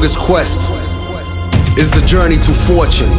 [0.00, 0.70] Longest quest
[1.76, 3.12] is the journey to fortune.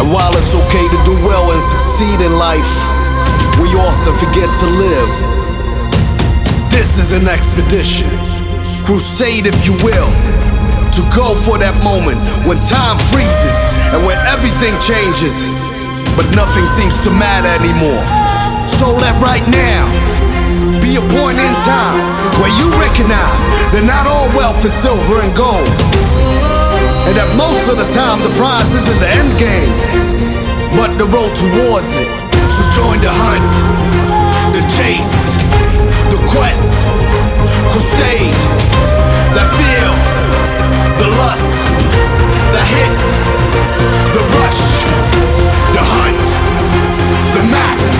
[0.00, 2.72] And while it's okay to do well and succeed in life,
[3.60, 5.10] we often forget to live.
[6.72, 8.08] This is an expedition,
[8.88, 10.08] crusade if you will,
[10.96, 12.16] to go for that moment
[12.48, 13.56] when time freezes
[13.92, 15.36] and when everything changes,
[16.16, 18.00] but nothing seems to matter anymore.
[18.72, 20.09] So let right now
[20.90, 22.02] be a point in time
[22.42, 25.70] where you recognize that not all wealth is silver and gold.
[27.06, 29.70] And that most of the time the prize isn't the end game,
[30.74, 32.10] but the road towards it.
[32.50, 33.50] So join the hunt,
[34.50, 35.38] the chase,
[36.10, 36.74] the quest,
[37.70, 38.34] crusade,
[39.38, 39.94] that feel,
[40.98, 41.54] the lust,
[42.50, 42.94] the hit,
[44.10, 44.82] the rush,
[45.70, 46.26] the hunt,
[47.38, 47.99] the map,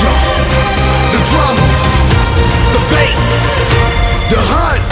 [0.00, 1.76] the drums,
[2.72, 3.24] the bass,
[4.30, 4.87] the hunt.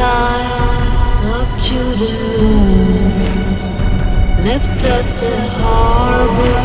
[0.00, 3.12] time up to the moon.
[4.46, 6.64] Left at the harbor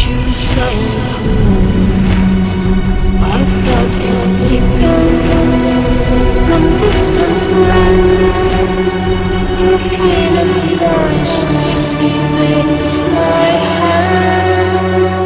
[0.00, 0.82] to some
[1.16, 1.90] cool.
[3.34, 4.24] I felt it
[4.54, 4.96] echo
[6.46, 8.10] from distant land.
[9.62, 10.52] Your hidden
[10.84, 13.46] voice makes me raise my
[13.80, 15.25] hand.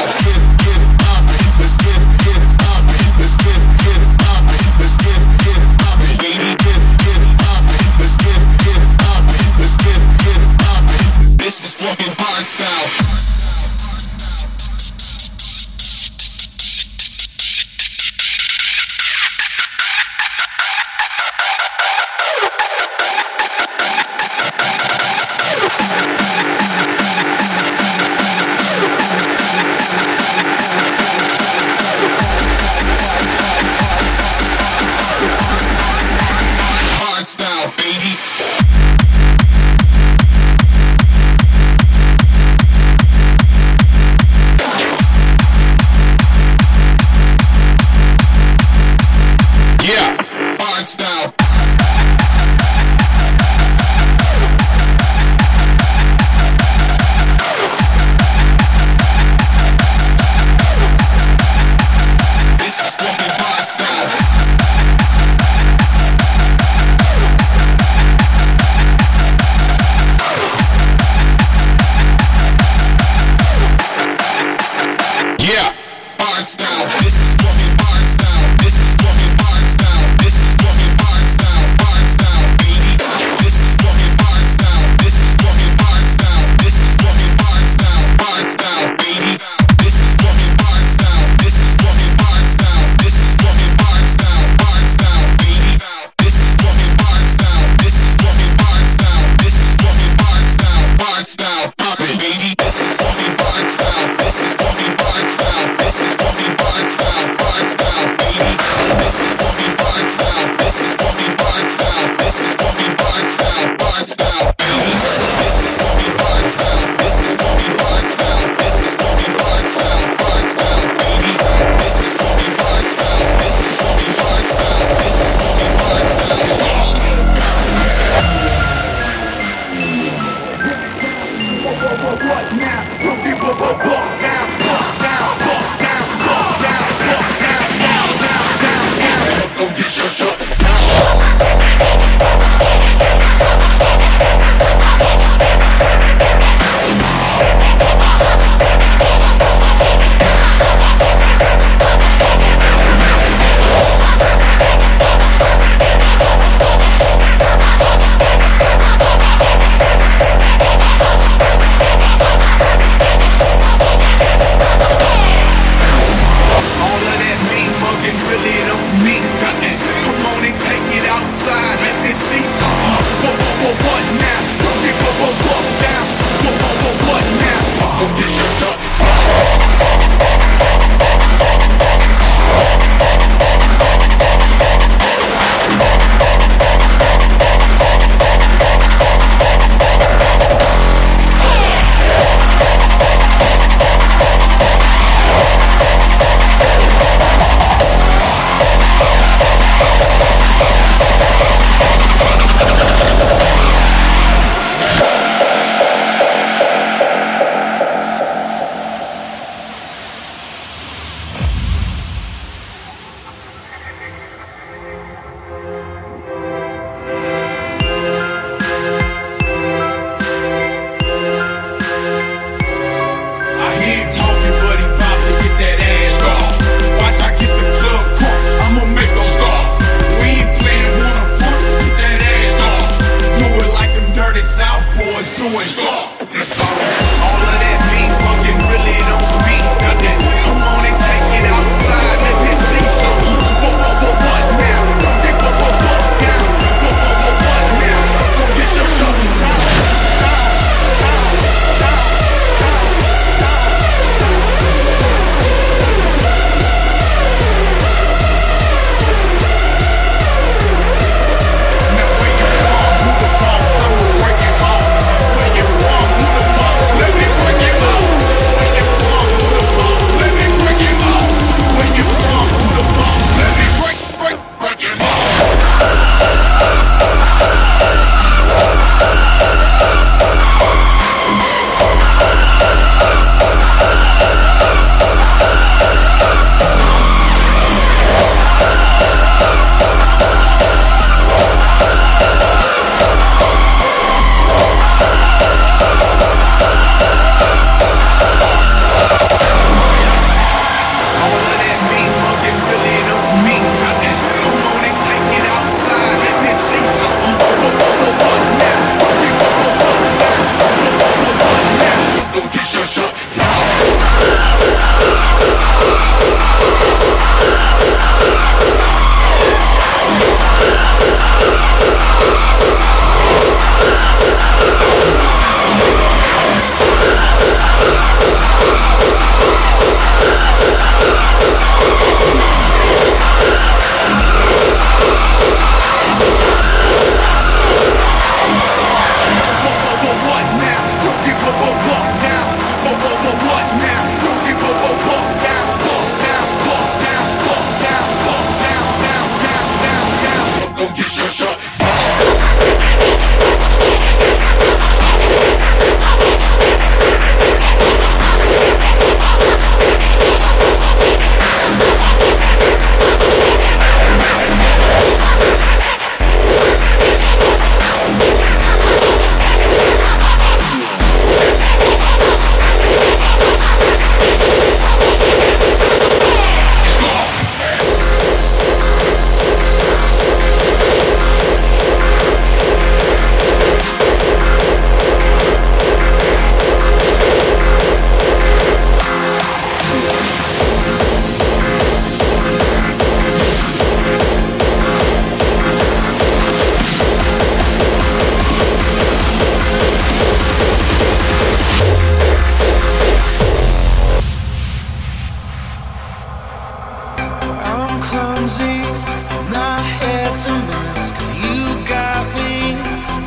[408.41, 412.73] clumsy and my head's a mess Cause you got me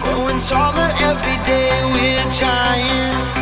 [0.01, 3.39] growing taller every day We're giants.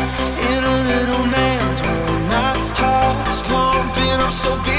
[0.51, 4.72] In a little man's world My heart's pumping, I'm so big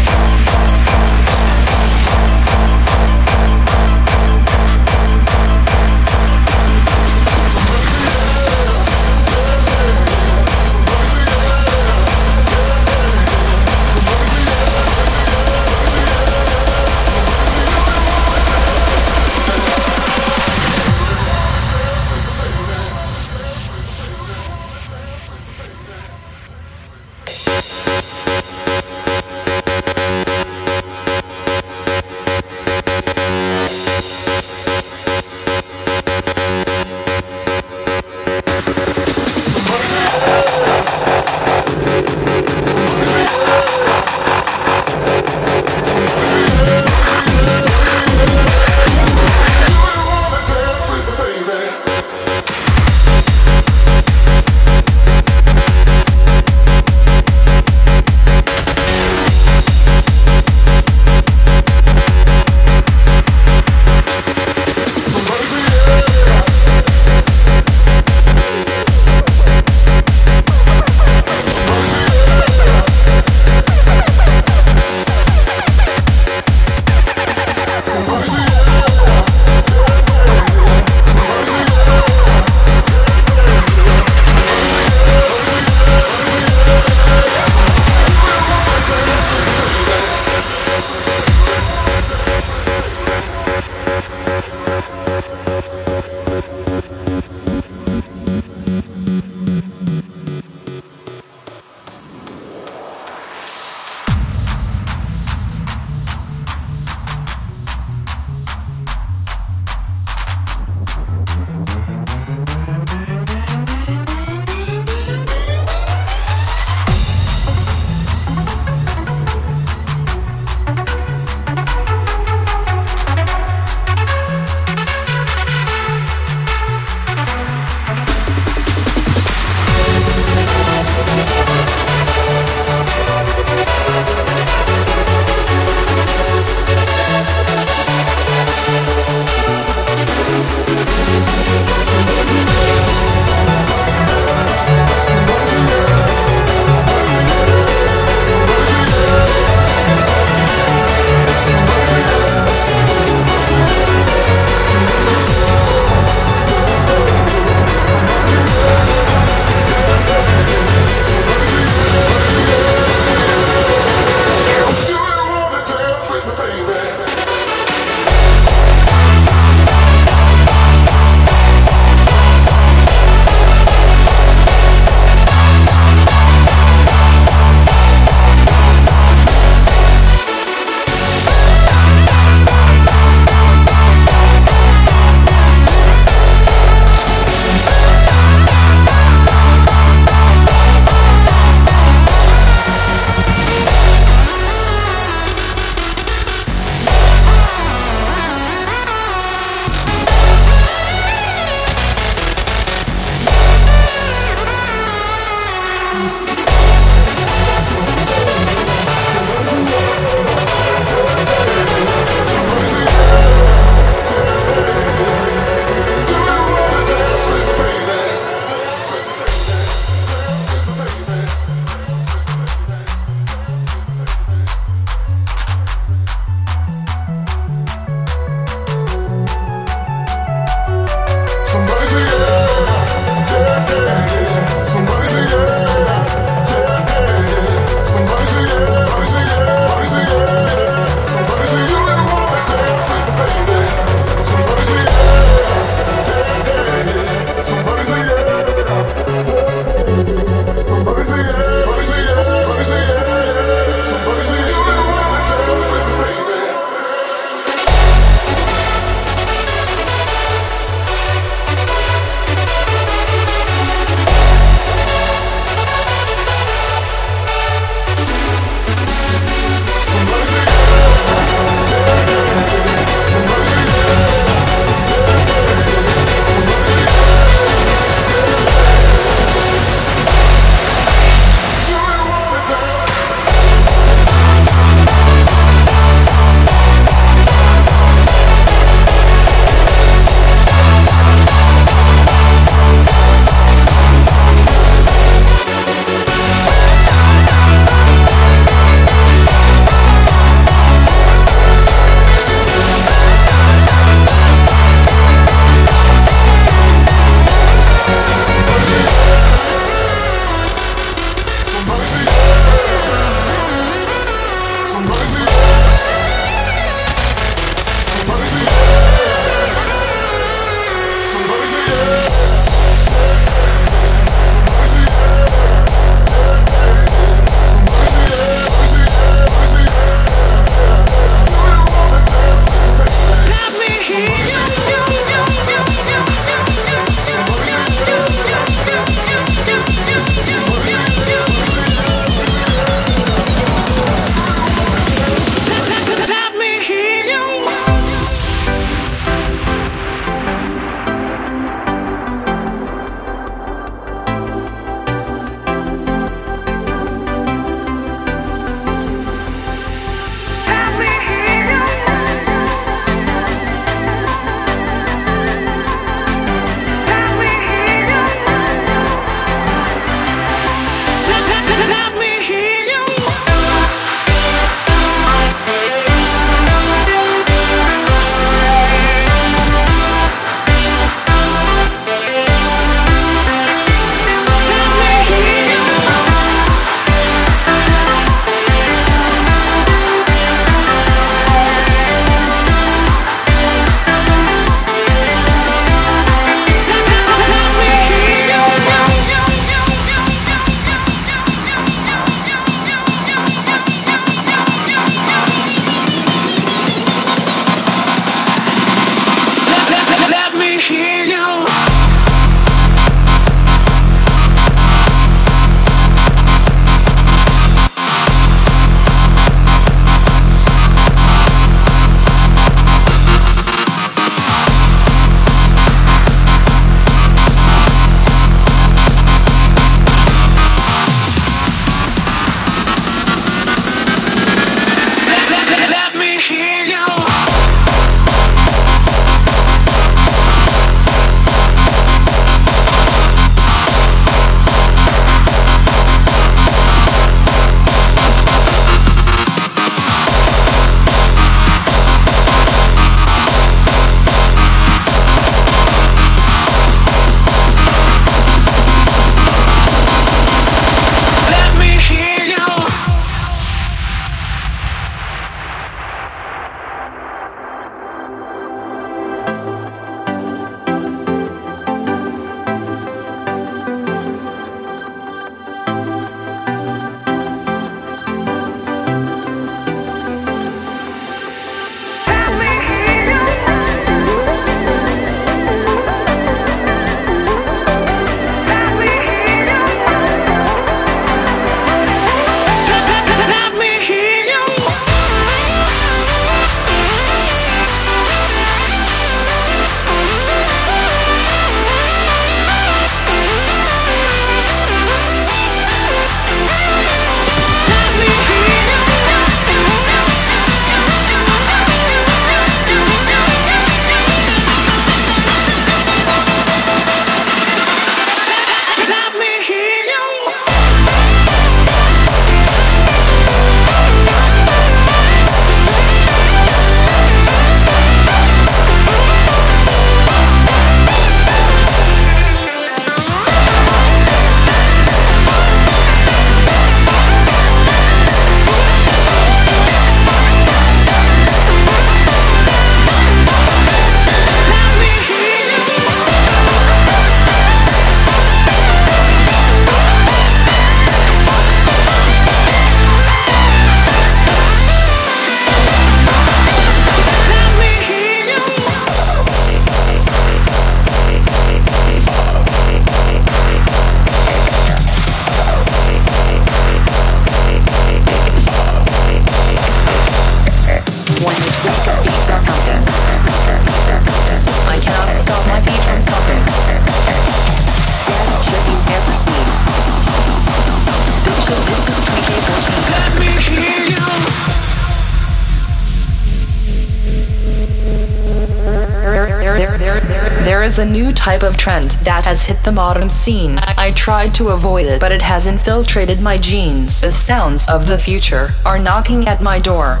[590.74, 593.60] is a new type of trend that has hit the modern scene.
[593.78, 597.00] I tried to avoid it, but it has infiltrated my genes.
[597.00, 600.00] The sounds of the future are knocking at my door.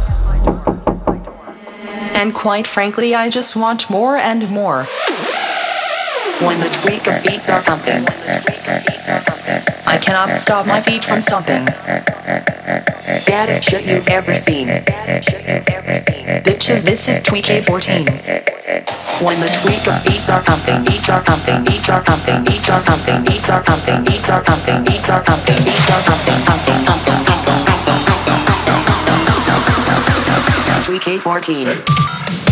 [2.16, 4.82] And quite frankly, I just want more and more.
[6.42, 8.04] When the Tweekaz beats are pumping,
[9.86, 11.66] I cannot stop my feet from stomping.
[13.26, 14.66] Baddest shit you've ever seen.
[16.42, 18.53] Bitches, this is Tweekay 14.
[19.22, 23.22] When the Tweekaz beats are pumping, beats are pumping, beats are pumping, beats are pumping,
[23.22, 27.62] beats are pumping, beats are pumping, beats are pumping, beats are pumping, pumping, pumping, pumping,
[27.62, 27.84] pumping.
[30.82, 31.66] Tweekay 14.
[31.66, 32.43] When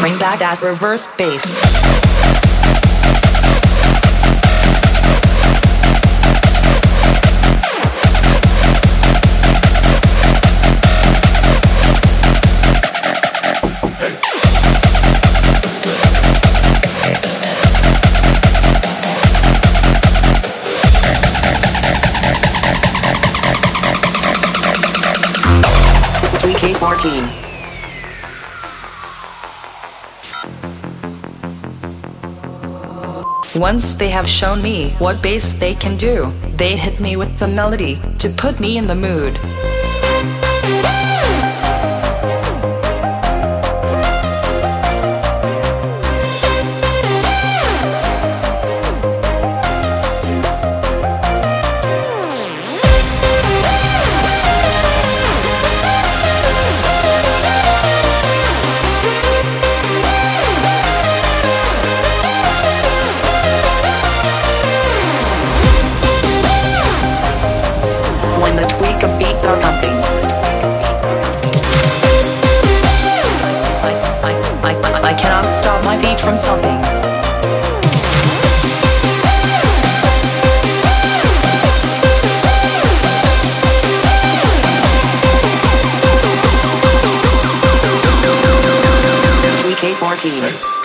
[0.00, 2.09] bring back that reverse bass.
[33.60, 37.46] Once they have shown me what bass they can do, they hit me with the
[37.46, 39.38] melody to put me in the mood.
[90.16, 90.79] 14.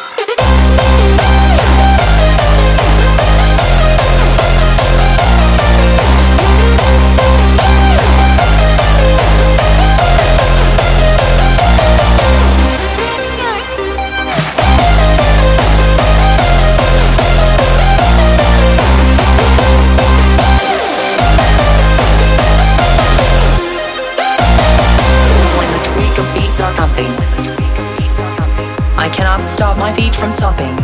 [29.85, 30.75] My feet from stomping.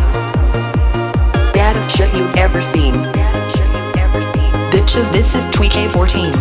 [1.54, 2.94] Baddest shit you've ever seen.
[4.70, 6.32] Bitches, this is Tweekay 14.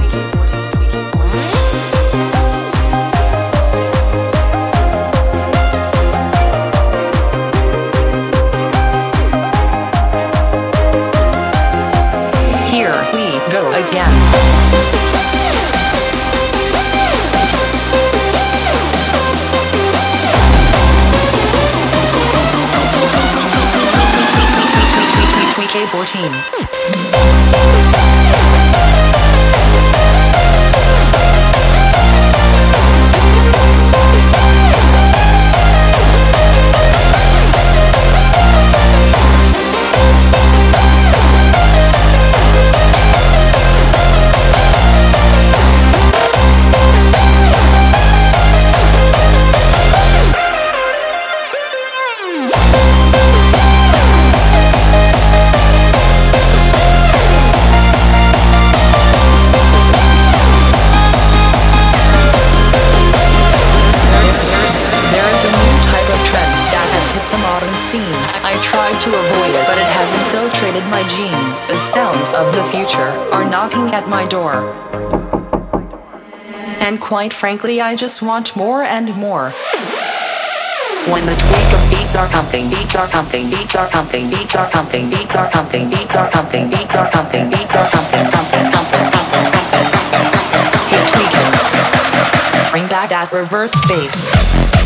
[67.93, 71.67] I tried to avoid it, but it has infiltrated my genes.
[71.67, 74.55] The sounds of the future are knocking at my door.
[76.79, 79.51] And quite frankly, I just want more and more.
[81.11, 85.11] When the Tweekaz beats are pumping, beats are pumping, beats are pumping, beats are pumping,
[85.11, 89.11] beats are pumping, beats are pumping, beats are pumping, beats are pumping, pumping, pumping, pumping,
[89.11, 92.71] pumping, pumping, pumping.
[92.71, 94.80] Bring back that reverse bass.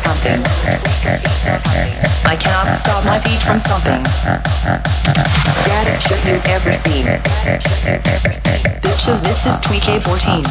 [0.00, 0.40] Pumping.
[2.24, 4.02] I cannot stop my feet from stomping.
[5.68, 7.04] Baddest shit you've ever seen.
[8.80, 10.44] Bitches, this is Tweekay 14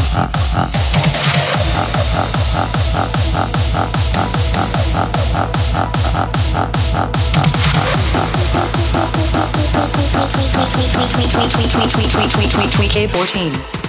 [12.77, 13.80] Tweekay 14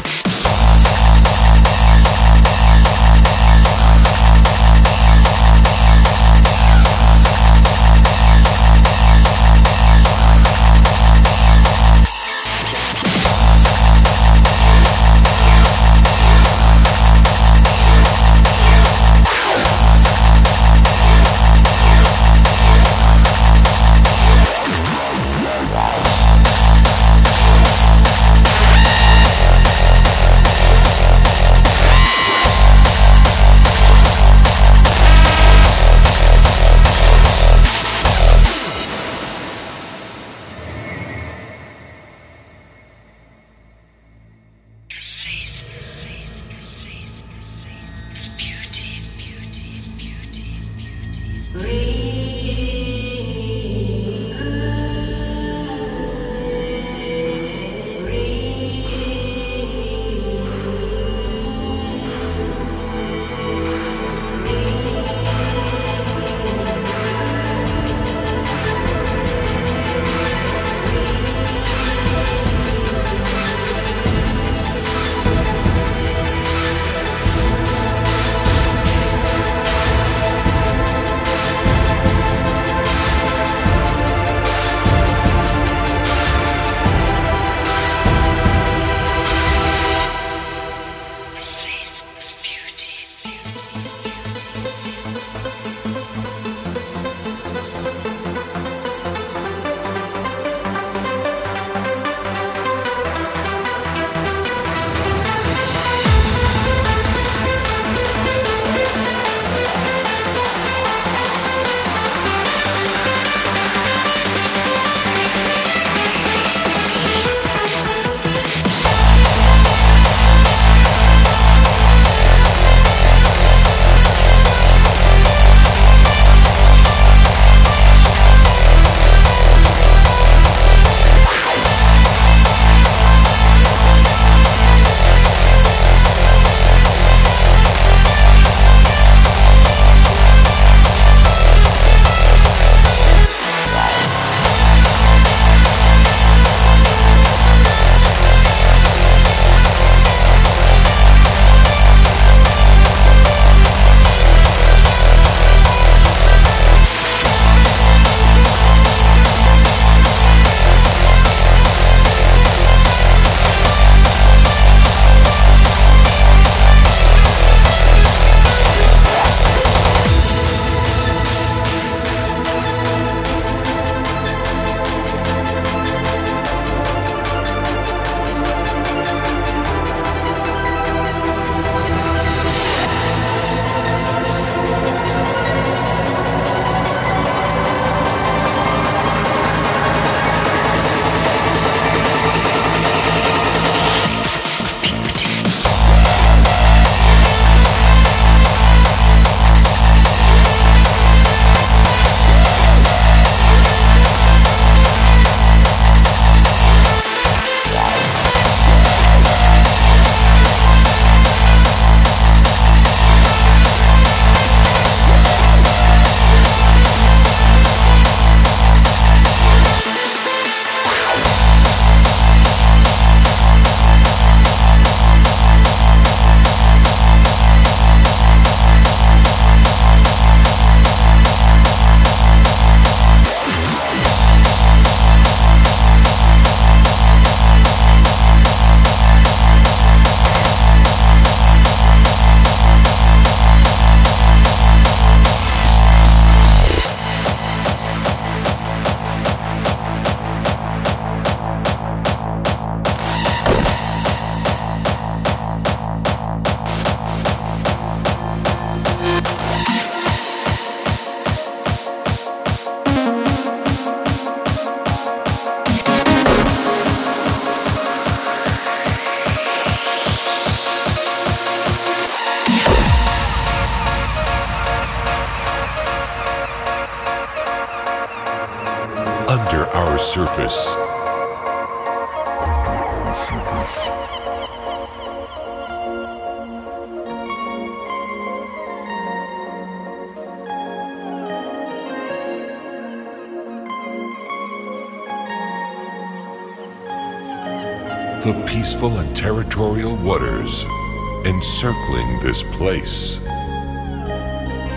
[301.25, 303.19] encircling this place.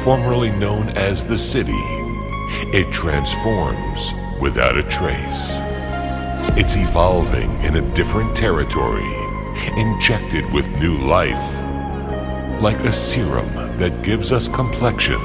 [0.03, 1.71] Formerly known as the city,
[2.71, 5.59] it transforms without a trace.
[6.57, 9.09] It's evolving in a different territory,
[9.75, 11.61] injected with new life.
[12.61, 15.19] Like a serum that gives us complexion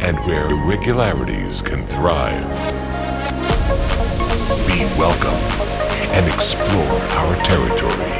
[0.00, 2.50] and where irregularities can thrive.
[4.66, 5.40] Be welcome
[6.12, 8.12] and explore our territory.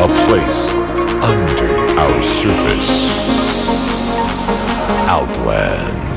[0.00, 0.83] A place
[2.04, 3.16] our surface.
[5.08, 6.13] Outlands.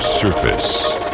[0.00, 1.09] Surface.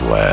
[0.00, 0.27] Outlands.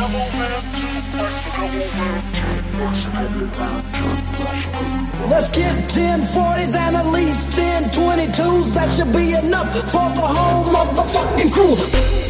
[0.00, 1.00] Double man, two,
[1.60, 4.99] double man, two, double man, two, double man.
[5.28, 8.74] Let's get 1040s and at least 1022s.
[8.74, 12.29] That should be enough for the whole motherfucking crew.